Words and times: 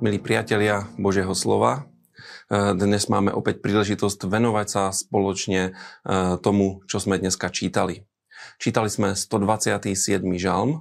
Milí 0.00 0.16
priatelia 0.16 0.88
Božieho 0.96 1.36
slova, 1.36 1.84
e, 2.48 2.72
dnes 2.72 3.04
máme 3.12 3.36
opäť 3.36 3.60
príležitosť 3.60 4.32
venovať 4.32 4.66
sa 4.72 4.82
spoločne 4.96 5.60
e, 5.68 5.72
tomu, 6.40 6.80
čo 6.88 7.04
sme 7.04 7.20
dneska 7.20 7.52
čítali. 7.52 8.08
Čítali 8.56 8.88
sme 8.88 9.12
127. 9.12 10.24
žalm, 10.40 10.72
e, 10.72 10.78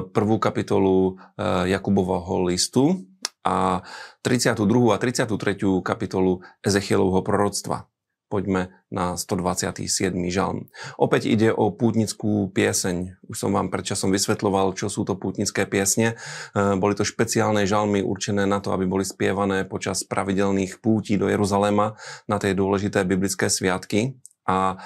prvú 0.00 0.40
kapitolu 0.40 1.20
Jakubovho 1.68 2.48
listu 2.48 3.04
a 3.44 3.84
32. 4.24 4.64
a 4.64 4.96
33. 4.96 5.84
kapitolu 5.84 6.40
Ezechielovho 6.64 7.20
proroctva 7.20 7.91
poďme 8.32 8.72
na 8.88 9.20
127. 9.20 10.16
žalm. 10.32 10.72
Opäť 10.96 11.28
ide 11.28 11.52
o 11.52 11.68
pútnickú 11.68 12.48
pieseň. 12.48 13.20
Už 13.28 13.36
som 13.36 13.52
vám 13.52 13.68
predčasom 13.68 14.08
vysvetloval, 14.08 14.72
čo 14.72 14.88
sú 14.88 15.04
to 15.04 15.12
pútnické 15.20 15.68
piesne. 15.68 16.16
E, 16.56 16.76
boli 16.80 16.96
to 16.96 17.04
špeciálne 17.04 17.68
žalmy 17.68 18.00
určené 18.00 18.48
na 18.48 18.64
to, 18.64 18.72
aby 18.72 18.88
boli 18.88 19.04
spievané 19.04 19.68
počas 19.68 20.00
pravidelných 20.08 20.80
pútí 20.80 21.20
do 21.20 21.28
Jeruzalema 21.28 22.00
na 22.24 22.40
tie 22.40 22.56
dôležité 22.56 23.04
biblické 23.04 23.52
sviatky. 23.52 24.16
A 24.42 24.74
e, 24.74 24.76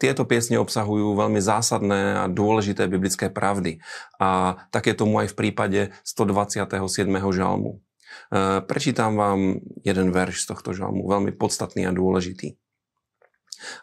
tieto 0.00 0.26
piesne 0.26 0.58
obsahujú 0.58 1.14
veľmi 1.14 1.38
zásadné 1.38 2.18
a 2.18 2.24
dôležité 2.26 2.88
biblické 2.90 3.30
pravdy. 3.30 3.78
A 4.18 4.58
tak 4.72 4.90
je 4.90 4.96
tomu 4.96 5.20
aj 5.20 5.36
v 5.36 5.38
prípade 5.38 5.80
127. 6.02 6.64
žalmu. 7.30 7.85
Eh, 8.26 8.58
prečítam 8.66 9.14
vám 9.14 9.62
jeden 9.86 10.10
verš 10.10 10.42
z 10.42 10.46
tohto 10.50 10.74
žalmu, 10.74 11.06
veľmi 11.06 11.30
podstatný 11.30 11.86
a 11.86 11.94
dôležitý. 11.94 12.58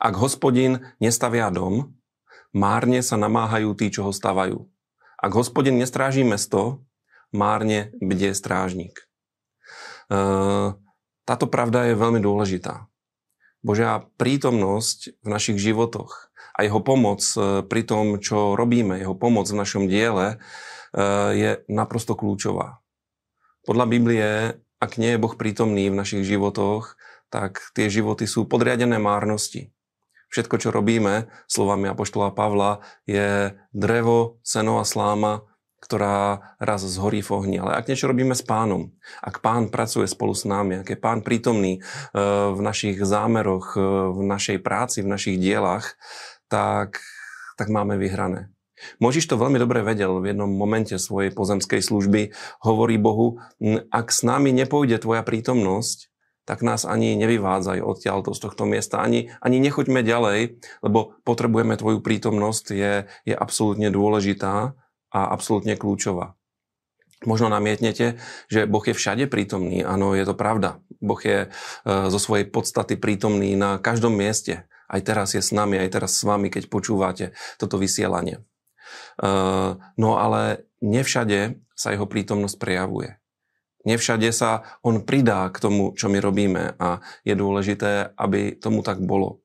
Ak 0.03 0.19
hospodin 0.19 0.83
nestavia 0.99 1.47
dom, 1.47 1.95
márne 2.51 2.99
sa 2.99 3.15
namáhajú 3.15 3.71
tí, 3.79 3.87
čo 3.87 4.03
ho 4.03 4.11
stavajú. 4.11 4.67
Ak 5.15 5.31
hospodin 5.31 5.79
nestráží 5.79 6.27
mesto, 6.27 6.83
márne 7.31 7.95
bdie 8.03 8.35
strážnik. 8.35 9.07
Eh, 10.11 10.75
táto 11.23 11.45
pravda 11.47 11.87
je 11.87 11.95
veľmi 11.95 12.19
dôležitá. 12.19 12.91
Božia 13.63 14.03
prítomnosť 14.19 15.23
v 15.23 15.27
našich 15.31 15.55
životoch 15.55 16.35
a 16.51 16.67
jeho 16.67 16.83
pomoc 16.83 17.23
eh, 17.39 17.63
pri 17.63 17.87
tom, 17.87 18.19
čo 18.19 18.59
robíme, 18.59 18.99
jeho 18.99 19.15
pomoc 19.15 19.47
v 19.47 19.59
našom 19.59 19.87
diele 19.87 20.39
je 21.33 21.57
naprosto 21.73 22.13
kľúčová. 22.13 22.82
Podľa 23.63 23.85
Biblie, 23.87 24.27
ak 24.83 24.99
nie 24.99 25.15
je 25.15 25.21
Boh 25.21 25.35
prítomný 25.39 25.87
v 25.87 25.95
našich 25.95 26.27
životoch, 26.27 26.99
tak 27.31 27.71
tie 27.71 27.87
životy 27.87 28.27
sú 28.27 28.43
podriadené 28.43 28.99
márnosti. 28.99 29.71
Všetko, 30.27 30.55
čo 30.59 30.69
robíme, 30.73 31.31
slovami 31.47 31.87
Apoštola 31.87 32.35
Pavla, 32.35 32.83
je 33.07 33.55
drevo, 33.71 34.41
seno 34.43 34.81
a 34.81 34.85
sláma, 34.85 35.45
ktorá 35.83 36.55
raz 36.63 36.83
zhorí 36.83 37.19
v 37.19 37.29
ohni. 37.35 37.57
Ale 37.59 37.75
ak 37.75 37.91
niečo 37.91 38.07
robíme 38.07 38.35
s 38.35 38.43
pánom, 38.43 38.95
ak 39.19 39.43
pán 39.43 39.67
pracuje 39.67 40.07
spolu 40.07 40.31
s 40.31 40.47
nami, 40.47 40.79
ak 40.79 40.95
je 40.95 40.99
pán 40.99 41.23
prítomný 41.23 41.77
e, 41.77 41.81
v 42.55 42.59
našich 42.63 42.99
zámeroch, 43.03 43.75
e, 43.75 43.83
v 44.15 44.21
našej 44.23 44.57
práci, 44.63 45.03
v 45.03 45.11
našich 45.11 45.37
dielach, 45.39 45.99
tak, 46.47 47.03
tak 47.59 47.67
máme 47.67 47.99
vyhrané. 47.99 48.47
Možiš 48.99 49.29
to 49.29 49.35
veľmi 49.39 49.57
dobre 49.59 49.81
vedel 49.81 50.19
v 50.19 50.33
jednom 50.33 50.49
momente 50.49 50.95
svojej 50.95 51.33
pozemskej 51.33 51.81
služby. 51.83 52.35
Hovorí 52.63 52.95
Bohu, 52.97 53.41
ak 53.89 54.07
s 54.09 54.21
nami 54.23 54.55
nepôjde 54.55 55.03
tvoja 55.03 55.21
prítomnosť, 55.21 56.13
tak 56.43 56.59
nás 56.59 56.83
ani 56.83 57.15
nevyvádzaj 57.15 57.79
odtiaľto 57.79 58.35
z 58.35 58.39
tohto 58.43 58.63
miesta, 58.67 58.99
ani, 58.99 59.31
ani 59.39 59.63
nechoďme 59.63 60.03
ďalej, 60.03 60.59
lebo 60.83 61.15
potrebujeme 61.23 61.79
tvoju 61.79 62.03
prítomnosť, 62.03 62.65
je, 62.75 62.93
je 63.23 63.35
absolútne 63.35 63.87
dôležitá 63.87 64.75
a 65.13 65.19
absolútne 65.31 65.79
kľúčová. 65.79 66.35
Možno 67.23 67.47
namietnete, 67.47 68.19
že 68.51 68.67
Boh 68.67 68.83
je 68.83 68.91
všade 68.91 69.31
prítomný. 69.31 69.79
Áno, 69.79 70.11
je 70.11 70.27
to 70.27 70.35
pravda. 70.35 70.83
Boh 70.99 71.19
je 71.23 71.47
e, 71.47 71.49
zo 71.85 72.19
svojej 72.19 72.43
podstaty 72.51 72.99
prítomný 72.99 73.55
na 73.55 73.79
každom 73.79 74.11
mieste. 74.11 74.67
Aj 74.91 74.99
teraz 74.99 75.31
je 75.31 75.39
s 75.39 75.55
nami, 75.55 75.79
aj 75.79 75.89
teraz 75.95 76.19
s 76.19 76.27
vami, 76.27 76.51
keď 76.51 76.67
počúvate 76.67 77.31
toto 77.55 77.79
vysielanie. 77.79 78.43
No 79.97 80.09
ale 80.17 80.67
nevšade 80.83 81.59
sa 81.73 81.87
jeho 81.93 82.05
prítomnosť 82.05 82.55
prejavuje. 82.59 83.17
Nevšade 83.83 84.31
sa 84.31 84.79
on 84.79 85.03
pridá 85.03 85.51
k 85.51 85.59
tomu, 85.59 85.91
čo 85.91 86.07
my 86.07 86.23
robíme 86.23 86.79
a 86.79 87.03
je 87.27 87.35
dôležité, 87.35 88.15
aby 88.15 88.55
tomu 88.55 88.79
tak 88.79 89.03
bolo. 89.03 89.43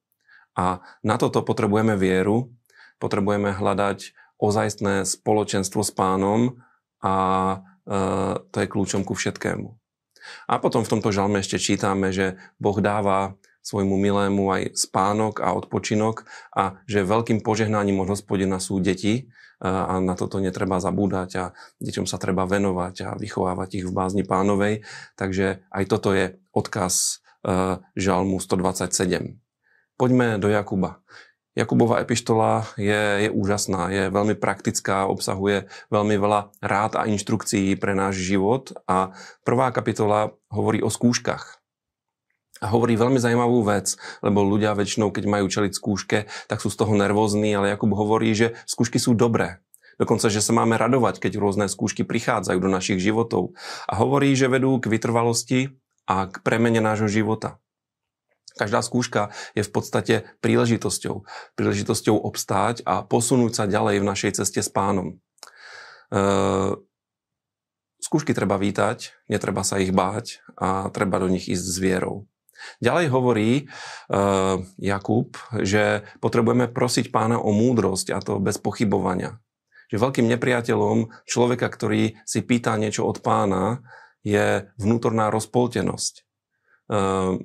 A 0.55 0.79
na 1.03 1.19
toto 1.19 1.43
potrebujeme 1.43 1.99
vieru, 1.99 2.55
potrebujeme 3.03 3.51
hľadať 3.51 4.15
ozajstné 4.39 5.03
spoločenstvo 5.07 5.83
s 5.83 5.91
pánom 5.91 6.63
a 7.03 7.15
to 8.51 8.57
je 8.63 8.71
kľúčom 8.71 9.03
ku 9.03 9.19
všetkému. 9.19 9.75
A 10.47 10.55
potom 10.63 10.87
v 10.87 10.93
tomto 10.93 11.11
žalme 11.11 11.41
ešte 11.43 11.59
čítame, 11.59 12.15
že 12.15 12.39
Boh 12.61 12.79
dáva 12.79 13.35
svojmu 13.69 14.01
milému 14.01 14.49
aj 14.49 14.73
spánok 14.73 15.45
a 15.45 15.53
odpočinok 15.53 16.25
a 16.57 16.81
že 16.89 17.05
veľkým 17.05 17.45
požehnaním 17.45 18.01
od 18.01 18.09
hospodina 18.17 18.57
sú 18.57 18.81
deti, 18.81 19.29
a 19.59 19.99
na 19.99 20.15
toto 20.15 20.39
netreba 20.39 20.79
zabúdať 20.79 21.31
a 21.35 21.45
deťom 21.83 22.07
sa 22.07 22.23
treba 22.23 22.47
venovať 22.47 22.95
a 23.03 23.09
vychovávať 23.19 23.83
ich 23.83 23.87
v 23.91 23.95
bázni 23.95 24.23
pánovej. 24.23 24.87
Takže 25.19 25.67
aj 25.75 25.85
toto 25.91 26.15
je 26.15 26.39
odkaz 26.55 27.19
e, 27.43 27.83
Žalmu 27.99 28.39
127. 28.39 29.35
Poďme 29.99 30.39
do 30.39 30.47
Jakuba. 30.47 31.03
Jakubova 31.59 31.99
epištola 31.99 32.71
je, 32.79 33.27
je 33.27 33.31
úžasná, 33.35 33.91
je 33.91 34.15
veľmi 34.15 34.39
praktická, 34.39 35.11
obsahuje 35.11 35.67
veľmi 35.91 36.15
veľa 36.15 36.55
rád 36.63 36.95
a 36.95 37.11
inštrukcií 37.11 37.75
pre 37.75 37.99
náš 37.99 38.23
život 38.23 38.79
a 38.87 39.11
prvá 39.43 39.75
kapitola 39.75 40.39
hovorí 40.55 40.87
o 40.87 40.87
skúškach. 40.87 41.58
A 42.59 42.67
hovorí 42.75 42.99
veľmi 42.99 43.23
zaujímavú 43.23 43.63
vec, 43.63 43.95
lebo 44.19 44.43
ľudia 44.43 44.75
väčšinou, 44.75 45.15
keď 45.15 45.25
majú 45.31 45.47
čeliť 45.47 45.73
skúške, 45.75 46.19
tak 46.51 46.59
sú 46.59 46.69
z 46.75 46.79
toho 46.79 46.95
nervózni, 46.99 47.55
ale 47.55 47.71
Jakub 47.71 47.95
hovorí, 47.95 48.35
že 48.35 48.59
skúšky 48.67 48.99
sú 48.99 49.15
dobré. 49.15 49.63
Dokonca, 49.99 50.31
že 50.31 50.39
sa 50.39 50.55
máme 50.55 50.79
radovať, 50.79 51.19
keď 51.19 51.43
rôzne 51.43 51.67
skúšky 51.67 52.07
prichádzajú 52.07 52.59
do 52.63 52.71
našich 52.71 53.03
životov. 53.03 53.59
A 53.91 53.99
hovorí, 53.99 54.31
že 54.39 54.47
vedú 54.47 54.79
k 54.79 54.91
vytrvalosti 54.91 55.75
a 56.07 56.31
k 56.31 56.39
premene 56.47 56.79
nášho 56.79 57.11
života. 57.11 57.59
Každá 58.59 58.83
skúška 58.83 59.31
je 59.55 59.63
v 59.63 59.71
podstate 59.71 60.15
príležitosťou. 60.43 61.27
Príležitosťou 61.55 62.15
obstáť 62.19 62.83
a 62.83 63.07
posunúť 63.07 63.53
sa 63.55 63.65
ďalej 63.71 64.03
v 64.03 64.09
našej 64.09 64.31
ceste 64.43 64.63
s 64.63 64.71
pánom. 64.71 65.23
E, 66.11 66.25
skúšky 68.03 68.35
treba 68.35 68.59
vítať, 68.59 69.15
netreba 69.31 69.63
sa 69.63 69.79
ich 69.79 69.95
báť 69.95 70.43
a 70.59 70.91
treba 70.91 71.23
do 71.23 71.31
nich 71.31 71.47
ísť 71.47 71.67
s 71.71 71.79
vierou. 71.79 72.27
Ďalej 72.79 73.07
hovorí 73.11 73.51
uh, 73.67 74.63
Jakub, 74.79 75.35
že 75.63 76.07
potrebujeme 76.23 76.71
prosiť 76.71 77.11
pána 77.11 77.39
o 77.39 77.51
múdrosť 77.51 78.15
a 78.15 78.19
to 78.23 78.39
bez 78.39 78.59
pochybovania. 78.59 79.41
Že 79.89 80.05
veľkým 80.05 80.27
nepriateľom 80.29 81.25
človeka, 81.25 81.67
ktorý 81.73 82.21
si 82.29 82.41
pýta 82.45 82.77
niečo 82.77 83.09
od 83.09 83.25
pána, 83.25 83.81
je 84.21 84.69
vnútorná 84.77 85.33
rozpoltenosť. 85.33 86.27
Uh, 86.89 87.41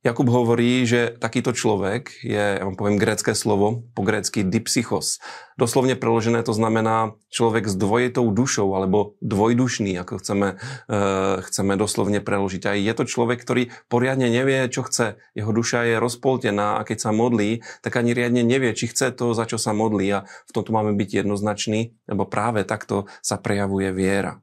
Jakub 0.00 0.32
hovorí, 0.32 0.88
že 0.88 1.12
takýto 1.12 1.52
človek 1.52 2.24
je, 2.24 2.56
ja 2.56 2.64
vám 2.64 2.72
poviem 2.72 2.96
grécké 2.96 3.36
slovo, 3.36 3.84
po 3.92 4.00
grécky 4.00 4.40
dipsychos. 4.40 5.20
Doslovne 5.60 5.92
preložené 5.92 6.40
to 6.40 6.56
znamená 6.56 7.20
človek 7.28 7.68
s 7.68 7.76
dvojitou 7.76 8.24
dušou, 8.32 8.72
alebo 8.72 9.20
dvojdušný, 9.20 9.92
ako 10.00 10.24
chceme, 10.24 10.56
uh, 10.56 11.44
chceme 11.44 11.76
doslovne 11.76 12.24
preložiť. 12.24 12.62
A 12.64 12.80
je 12.80 12.94
to 12.96 13.04
človek, 13.04 13.44
ktorý 13.44 13.76
poriadne 13.92 14.32
nevie, 14.32 14.72
čo 14.72 14.88
chce. 14.88 15.20
Jeho 15.36 15.52
duša 15.52 15.84
je 15.84 16.00
rozpoltená 16.00 16.80
a 16.80 16.86
keď 16.88 16.96
sa 17.04 17.12
modlí, 17.12 17.60
tak 17.84 18.00
ani 18.00 18.16
riadne 18.16 18.40
nevie, 18.40 18.72
či 18.72 18.88
chce 18.88 19.12
to, 19.12 19.36
za 19.36 19.44
čo 19.44 19.60
sa 19.60 19.76
modlí. 19.76 20.08
A 20.16 20.24
v 20.24 20.52
tomto 20.56 20.72
máme 20.72 20.96
byť 20.96 21.28
jednoznační, 21.28 21.92
lebo 22.08 22.24
práve 22.24 22.64
takto 22.64 23.04
sa 23.20 23.36
prejavuje 23.36 23.92
viera. 23.92 24.40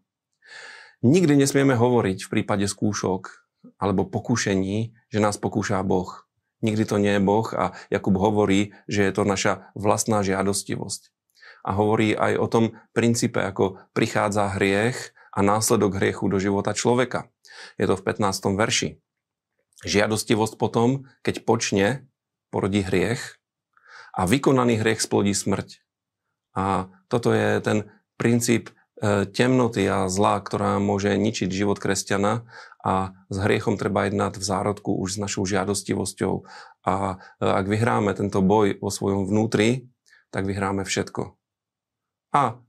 Nikdy 1.02 1.34
nesmieme 1.34 1.74
hovoriť 1.74 2.30
v 2.30 2.30
prípade 2.30 2.70
skúšok, 2.70 3.47
alebo 3.78 4.08
pokušení, 4.08 4.94
že 5.12 5.20
nás 5.20 5.38
pokúša 5.38 5.82
Boh. 5.84 6.28
Nikdy 6.66 6.84
to 6.90 6.98
nie 6.98 7.14
je 7.18 7.22
Boh 7.22 7.48
a 7.54 7.78
Jakub 7.94 8.18
hovorí, 8.18 8.74
že 8.90 9.06
je 9.06 9.14
to 9.14 9.24
naša 9.28 9.70
vlastná 9.78 10.26
žiadostivosť. 10.26 11.14
A 11.68 11.76
hovorí 11.78 12.18
aj 12.18 12.34
o 12.40 12.48
tom 12.50 12.66
princípe, 12.96 13.38
ako 13.38 13.78
prichádza 13.94 14.58
hriech 14.58 15.14
a 15.36 15.46
následok 15.46 16.02
hriechu 16.02 16.26
do 16.32 16.42
života 16.42 16.74
človeka. 16.74 17.30
Je 17.78 17.86
to 17.86 17.94
v 17.94 18.06
15. 18.06 18.58
verši. 18.58 18.90
Žiadostivosť 19.86 20.58
potom, 20.58 21.06
keď 21.22 21.46
počne, 21.46 21.88
porodí 22.50 22.82
hriech 22.82 23.38
a 24.18 24.26
vykonaný 24.26 24.82
hriech 24.82 25.04
splodí 25.04 25.38
smrť. 25.38 25.86
A 26.58 26.90
toto 27.06 27.30
je 27.38 27.62
ten 27.62 27.86
princíp 28.18 28.74
temnoty 29.30 29.86
a 29.86 30.10
zla, 30.10 30.42
ktorá 30.42 30.82
môže 30.82 31.14
ničiť 31.14 31.50
život 31.54 31.78
kresťana 31.78 32.50
a 32.82 33.14
s 33.30 33.38
hriechom 33.38 33.78
treba 33.78 34.08
jednať 34.10 34.40
v 34.42 34.48
zárodku 34.48 34.96
už 34.98 35.18
s 35.18 35.22
našou 35.22 35.44
žiadostivosťou. 35.46 36.48
A 36.88 36.94
e, 37.38 37.44
ak 37.44 37.68
vyhráme 37.68 38.16
tento 38.16 38.40
boj 38.40 38.80
vo 38.80 38.90
svojom 38.90 39.28
vnútri, 39.28 39.92
tak 40.32 40.48
vyhráme 40.48 40.88
všetko. 40.88 41.36
A 42.32 42.64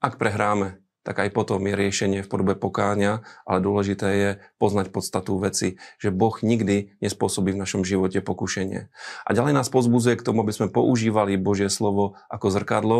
ak 0.00 0.16
prehráme, 0.16 0.80
tak 1.00 1.16
aj 1.20 1.32
potom 1.32 1.60
je 1.64 1.76
riešenie 1.76 2.20
v 2.24 2.28
podobe 2.28 2.56
pokáňa, 2.56 3.24
ale 3.48 3.58
dôležité 3.64 4.08
je 4.16 4.30
poznať 4.60 4.92
podstatu 4.92 5.36
veci, 5.40 5.80
že 5.96 6.12
Boh 6.12 6.34
nikdy 6.40 6.96
nespôsobí 7.00 7.56
v 7.56 7.60
našom 7.60 7.84
živote 7.84 8.20
pokušenie. 8.20 8.92
A 9.24 9.30
ďalej 9.32 9.56
nás 9.56 9.72
pozbuzuje 9.72 10.20
k 10.20 10.26
tomu, 10.26 10.44
aby 10.44 10.52
sme 10.52 10.72
používali 10.72 11.40
Božie 11.40 11.72
slovo 11.72 12.20
ako 12.28 12.52
zrkadlo, 12.52 12.98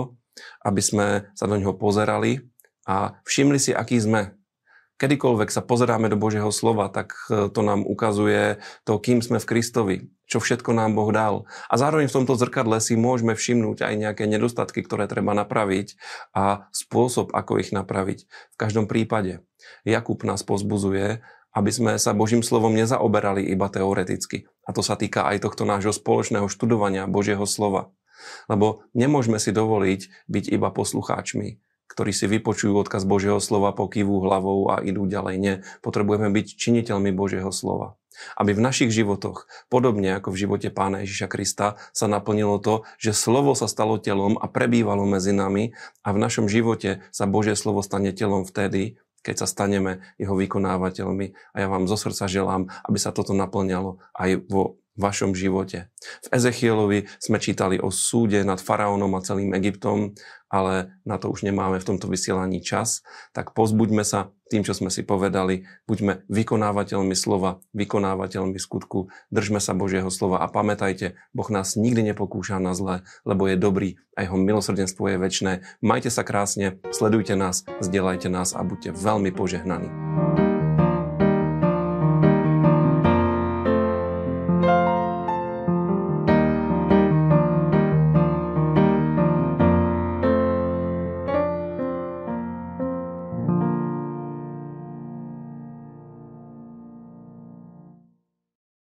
aby 0.65 0.81
sme 0.81 1.07
sa 1.37 1.45
do 1.45 1.61
neho 1.61 1.77
pozerali 1.77 2.49
a 2.91 3.23
všimli 3.23 3.63
si, 3.63 3.71
aký 3.71 4.03
sme 4.03 4.35
kedykoľvek 4.99 5.49
sa 5.49 5.63
pozeráme 5.63 6.11
do 6.11 6.19
Božieho 6.19 6.51
slova, 6.53 6.91
tak 6.91 7.15
e, 7.31 7.49
to 7.49 7.63
nám 7.63 7.87
ukazuje 7.87 8.59
to, 8.85 8.99
kým 9.01 9.25
sme 9.25 9.39
v 9.39 9.49
Kristovi, 9.49 9.97
čo 10.29 10.43
všetko 10.43 10.77
nám 10.77 10.93
Boh 10.93 11.09
dal. 11.09 11.49
A 11.73 11.81
zároveň 11.81 12.11
v 12.11 12.17
tomto 12.21 12.37
zrkadle 12.37 12.83
si 12.85 13.01
môžeme 13.01 13.33
všimnúť 13.33 13.87
aj 13.87 13.95
nejaké 13.97 14.25
nedostatky, 14.29 14.85
ktoré 14.85 15.09
treba 15.09 15.33
napraviť 15.33 15.97
a 16.37 16.69
spôsob, 16.75 17.33
ako 17.33 17.63
ich 17.63 17.73
napraviť. 17.73 18.29
V 18.29 18.57
každom 18.61 18.85
prípade 18.85 19.41
Jakub 19.89 20.21
nás 20.27 20.45
pozbuzuje, 20.45 21.25
aby 21.57 21.71
sme 21.73 21.93
sa 21.97 22.13
Božím 22.13 22.45
slovom 22.45 22.77
nezaoberali 22.77 23.43
iba 23.49 23.73
teoreticky. 23.73 24.47
A 24.69 24.77
to 24.77 24.85
sa 24.85 25.01
týka 25.01 25.25
aj 25.27 25.49
tohto 25.49 25.65
nášho 25.65 25.97
spoločného 25.97 26.47
študovania 26.47 27.09
Božieho 27.09 27.43
slova. 27.49 27.91
Lebo 28.53 28.85
nemôžeme 28.93 29.41
si 29.41 29.49
dovoliť 29.49 30.29
byť 30.29 30.45
iba 30.53 30.69
poslucháčmi 30.69 31.70
ktorí 31.91 32.15
si 32.15 32.31
vypočujú 32.31 32.79
odkaz 32.79 33.03
Božieho 33.03 33.43
slova, 33.43 33.75
pokývú 33.75 34.23
hlavou 34.23 34.71
a 34.71 34.79
idú 34.81 35.11
ďalej. 35.11 35.35
Nie, 35.37 35.55
potrebujeme 35.83 36.31
byť 36.31 36.47
činiteľmi 36.55 37.11
Božieho 37.11 37.51
slova. 37.51 37.99
Aby 38.37 38.53
v 38.53 38.65
našich 38.65 38.93
životoch, 38.93 39.49
podobne 39.73 40.13
ako 40.15 40.35
v 40.35 40.41
živote 40.47 40.69
Pána 40.69 41.03
Ježiša 41.03 41.29
Krista, 41.33 41.81
sa 41.91 42.07
naplnilo 42.07 42.61
to, 42.61 42.85
že 43.01 43.17
slovo 43.17 43.57
sa 43.57 43.65
stalo 43.65 43.97
telom 43.97 44.37
a 44.37 44.47
prebývalo 44.47 45.09
medzi 45.09 45.33
nami 45.33 45.73
a 46.05 46.13
v 46.13 46.19
našom 46.21 46.47
živote 46.47 47.01
sa 47.11 47.25
Božie 47.25 47.57
slovo 47.57 47.81
stane 47.81 48.13
telom 48.13 48.45
vtedy, 48.45 49.01
keď 49.21 49.45
sa 49.45 49.47
staneme 49.49 50.05
jeho 50.17 50.37
vykonávateľmi. 50.37 51.33
A 51.53 51.57
ja 51.61 51.69
vám 51.69 51.89
zo 51.89 51.97
srdca 51.97 52.29
želám, 52.29 52.69
aby 52.85 52.99
sa 53.01 53.13
toto 53.13 53.33
naplňalo 53.37 54.01
aj 54.17 54.31
vo 54.49 54.81
vašom 55.01 55.33
živote. 55.33 55.89
V 56.25 56.29
Ezechielovi 56.31 57.09
sme 57.17 57.41
čítali 57.41 57.81
o 57.81 57.89
súde 57.89 58.45
nad 58.45 58.61
faraónom 58.61 59.11
a 59.17 59.25
celým 59.25 59.57
Egyptom, 59.57 60.13
ale 60.51 60.91
na 61.07 61.17
to 61.17 61.31
už 61.31 61.47
nemáme 61.47 61.79
v 61.79 61.89
tomto 61.95 62.11
vysielaní 62.11 62.59
čas, 62.61 63.07
tak 63.31 63.55
pozbuďme 63.55 64.03
sa 64.03 64.35
tým, 64.51 64.67
čo 64.67 64.75
sme 64.75 64.91
si 64.91 65.07
povedali, 65.07 65.71
buďme 65.87 66.27
vykonávateľmi 66.27 67.15
slova, 67.15 67.63
vykonávateľmi 67.71 68.59
skutku, 68.59 69.15
držme 69.31 69.63
sa 69.63 69.79
Božieho 69.79 70.11
slova 70.11 70.43
a 70.43 70.51
pamätajte, 70.51 71.15
Boh 71.31 71.47
nás 71.55 71.79
nikdy 71.79 72.11
nepokúša 72.11 72.59
na 72.59 72.75
zle, 72.75 73.07
lebo 73.23 73.47
je 73.47 73.55
dobrý 73.55 73.89
a 74.19 74.27
jeho 74.27 74.35
milosrdenstvo 74.35 75.07
je 75.15 75.23
väčné. 75.23 75.53
Majte 75.79 76.11
sa 76.11 76.27
krásne, 76.27 76.83
sledujte 76.91 77.39
nás, 77.39 77.63
zdieľajte 77.79 78.27
nás 78.27 78.51
a 78.59 78.67
buďte 78.67 78.91
veľmi 78.99 79.31
požehnaní. 79.31 80.50